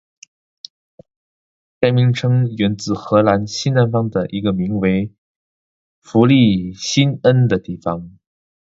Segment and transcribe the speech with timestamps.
[1.79, 5.13] 该名称源自荷兰西南方的一个名为
[5.99, 7.77] 弗利辛恩的城
[8.09, 8.19] 市。